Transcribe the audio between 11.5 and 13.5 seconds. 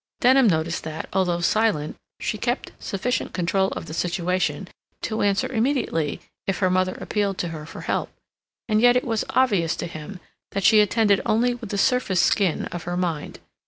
with the surface skin of her mind.